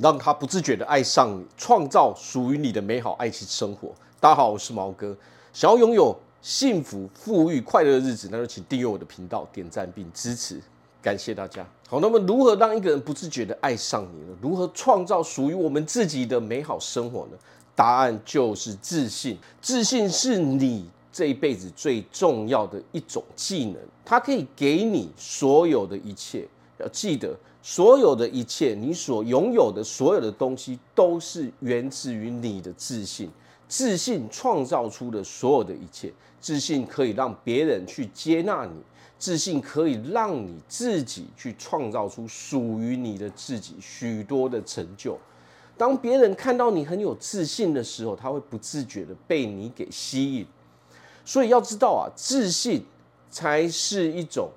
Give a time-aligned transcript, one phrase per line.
[0.00, 3.92] 让他不自觉的爱上你，创造属于你的美好爱情生活。
[4.18, 5.14] 大家好，我是毛哥。
[5.52, 10.58] 想要拥有幸福、富裕、快乐的日子，那就请订阅我的频道，点赞并支持，
[11.02, 11.66] 感谢大家。
[11.86, 14.34] 好，那么如何让一个人不自觉的爱上你呢？
[14.40, 17.36] 如何创造属于我们自己的美好生活呢？
[17.74, 19.36] 答案就是自信。
[19.60, 26.48] 自信是你这一辈子最重要的一种技能，它可以给你所有的一切。
[26.80, 33.30] 要记得，所有的一切，你所拥有的所有的东西，都是源自于你的自信。
[33.68, 38.72] 自信创造出的所有的一切，自信可以让别人去接纳你，
[39.16, 45.16] 自信可以让你自己去创造出属于你的自己许多的成就。
[45.78, 50.44] 当别人看到你很有自信的时候，他会不自觉的被你给吸引。
[51.24, 52.84] 所以要知道啊，自信
[53.30, 54.50] 才是一种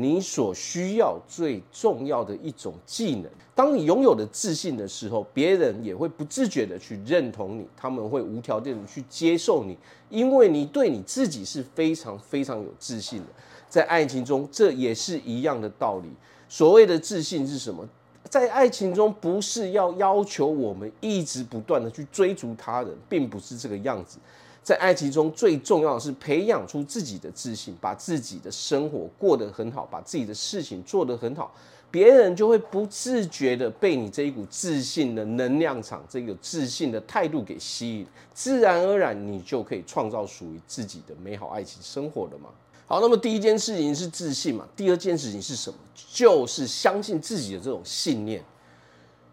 [0.00, 3.30] 你所需要最重要的一种技能。
[3.54, 9.76] 当你拥有了自信的时候，别人也会不自觉的去认同你，他们会无条件的去接受你，
[10.08, 13.26] 因为你对你自己是非常非常有自信的。
[13.68, 16.08] 在爱情中，这也是一样的道理。
[16.48, 17.86] 所谓的自信是什么？
[18.24, 24.18] 在爱情中，不是要要求我们一直不断的去追逐他人，并不是这个样子。
[24.62, 31.52] 在爱情中，最重要的是培养出自己的自信，把自己的生活过得很好，把自己的事情做得很好，
[31.90, 42.50] 别人就会不自觉的被你这一股自信的能量场、这个自信的态度给吸引，自然而然你就可以创造属于自己的美好爱情生活了嘛。
[42.86, 45.78] 好，那么第一件事情是自信嘛，第二件事情是什么？
[46.12, 48.44] 就是相信自己的这种信念。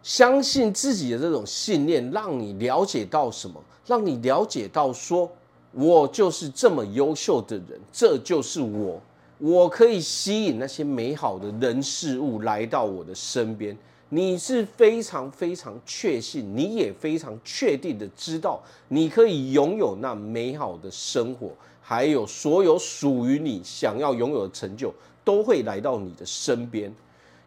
[0.07, 3.61] 相信自己的这种信念，让你了解到什么？
[3.85, 5.29] 让你了解到说，
[5.73, 9.01] 我就是这么优秀的人，这就是我，
[9.37, 13.77] 我可以吸引那些美好的人事物来到我的身边。
[14.07, 21.49] 你是非常非常确信，你也非常确定的知道，你可以拥有那美好的生活，
[21.81, 24.93] 还有所有属于你想要拥有的成就，
[25.25, 26.95] 都会来到你的身边，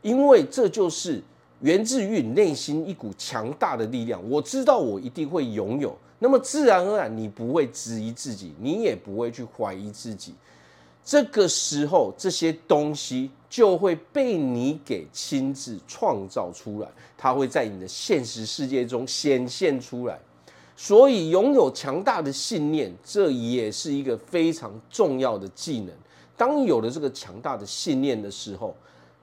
[0.02, 1.22] 因为这就是。
[1.60, 10.34] 源自于你内心一股强大的力量，我知道我一定会拥有，那么自然而然你不会质疑自己，你也不会去怀疑自己，
[11.04, 16.88] 这个时候这些东西就会被你给亲自创造出来，
[17.18, 20.18] 它会在你的现实世界中显现出来。
[20.76, 25.94] 所以拥有强大的信念，这也是一个非常重要的技能。
[26.38, 28.74] 当你有了这个强大的信念的时候，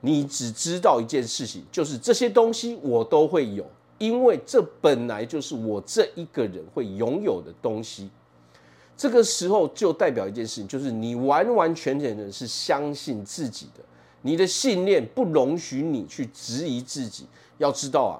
[0.01, 3.65] 你只知道一件事情，就是这些东西我都会有，
[3.97, 8.09] 因为这本来就是我这一个人会拥有的东西。
[8.95, 13.83] 这个时候就代表一件事情，就是你完完全全的是相信自己的，
[14.23, 17.25] 你的信念不容许你去质疑自己。
[17.59, 18.17] 要知道啊，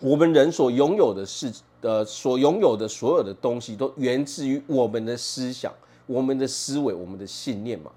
[0.00, 5.72] 我们人所拥有的是呃，所拥有的所有的东西，都源自于我们的思想、
[6.06, 7.90] 我们的思维、我们的信念嘛。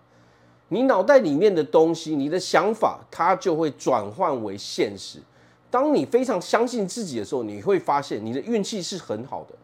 [0.73, 5.19] 你脑袋里面的东西，你的想法，它就会转换为现实。
[5.69, 9.55] 当你非常相信自己的时候，你会发现你的运气是很好的。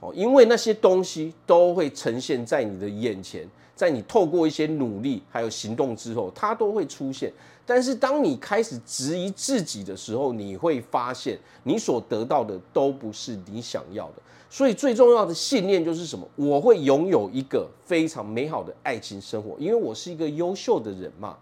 [0.00, 7.32] 哦，因为那些东西都会呈现在你的眼前，在你透过一些努力还有行动之后，它都会出现。
[7.66, 14.22] 但是当你开始质疑自己的时候，你会发现你所得到的都不是你想要的。
[14.48, 16.26] 所以最重要的信念就是什么？
[16.36, 21.36] 我会拥有一个非常美好的爱情生活，因为我是一个优秀的人嘛。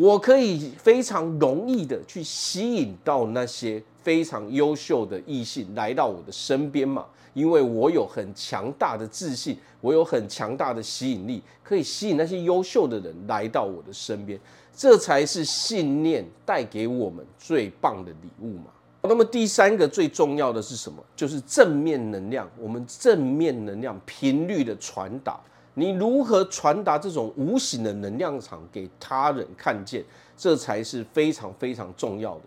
[0.00, 14.40] 我可以非常容易的去吸引到那些非常优秀的异性来到我的身边嘛，因为我有很强大的自信，我有很强大的吸引力，可以吸引那些优秀的人来到我的身边。
[14.74, 18.70] 这才是信念带给我们最棒的礼物嘛。
[19.02, 21.04] 那么第三个最重要的是什么？
[21.14, 22.48] 就是正面能量。
[22.58, 25.38] 我们正面能量频率的传达，
[25.80, 30.04] 你如何传达这种无形的能量场给他人看见，
[30.36, 32.42] 这才是非常非常重要的。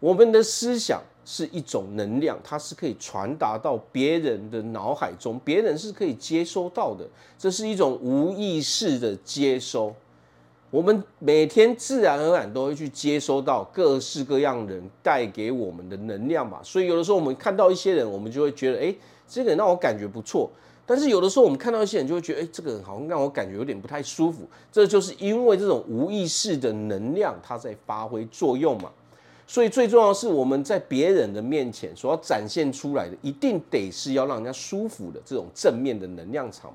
[0.00, 7.06] 我们的思想是一种能量，它是可以传达到别人的脑海中，别人是可以接收到的。
[7.38, 9.94] 这是一种无意识的接收。
[10.70, 18.94] 我们每天自然而然都会去接收到各式各样人带给我们的能量吧，所以有的时候我们看到一些人，我们就会觉得，哎，
[19.28, 20.50] 这个人让我感觉不错。
[20.90, 24.42] 但是有的时候我们看到一些人，就会觉得，哎，这个人好像让我感觉有点不太舒服。
[24.72, 28.90] 这就是因为这种无意识的能量，它在发挥作用嘛。
[29.46, 36.72] 所以最重要的是，我们在别人的面前所要展现出来的，一定得是要让人家舒服的这种正面的能量场。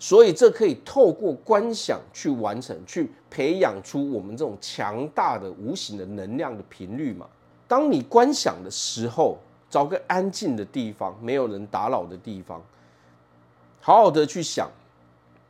[0.00, 7.24] 所以，这可以透过观想去完成，去培养出我们这种强大的无形的能量的频率嘛。
[7.68, 9.38] 当你观想的时候，
[9.70, 12.60] 找个安静的地方，没有人打扰的地方，
[13.86, 14.70] 好好的去想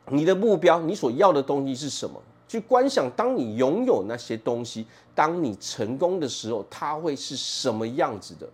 [0.09, 2.21] 你的目标，你所要的东西是什么？
[2.49, 4.85] 去观想，当你拥有那些东西，
[5.15, 8.45] 当你成功的时候，它会是什么样子的？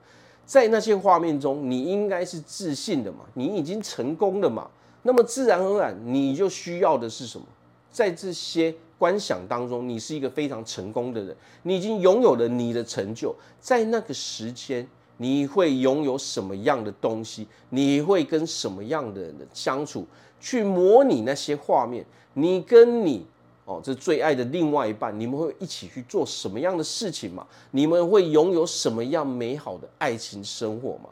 [0.46, 3.22] 在那些画面中，你应该是自信的嘛？
[3.34, 4.70] 你已经成功了嘛？
[5.02, 7.48] 那么自然而然，你就需要的是什么？
[7.92, 14.88] 在这些观想当中，你是一个非常成功的人，你已经拥有了你的成就，在那个时间。
[15.22, 17.48] 你会拥有什么样的东西？
[17.70, 20.04] 你会跟什么样的人相处？
[20.40, 22.04] 去模拟那些画面。
[22.34, 23.24] 你跟你
[23.66, 27.46] 哦，这最爱的另外一半，你们会一起去做什么样的事情吗？
[27.70, 31.10] 你们会拥有什么样美好的爱情生活吗？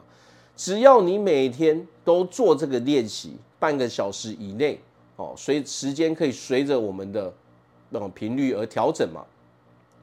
[0.56, 4.80] 只要你每天都做这个练习，半个小时以内
[5.14, 7.32] 哦，随时间可以随着我们的
[7.90, 9.24] 那种频率而调整嘛。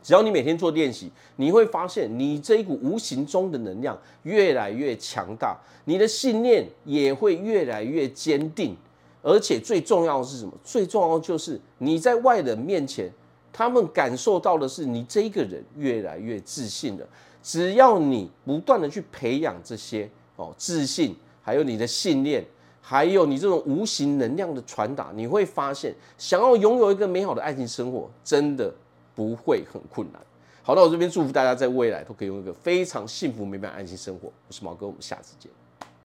[0.04, 8.76] 只要你每天做练习，你会发现你这一股无形中的能量越来越强大，你的信念也会越来越坚定，
[9.22, 10.54] 而且最重要的是什么？
[10.64, 13.12] 最重要就是你在外人面前，
[13.52, 17.06] 他们感受到的是你这一个人越来越自信了。
[17.44, 22.46] 只要你不断的去培养这些哦自信，还有你的信念，
[22.82, 28.74] 还有你这种无形能量的传达，你会发现，想要拥有一个美好的爱情生活，真的。
[29.18, 30.22] 不会很困难。
[30.62, 34.32] 好，那我这边祝福大家在未来都可以用一个非常幸福美满安心生活。
[34.48, 35.52] 我是毛哥，我们下次见。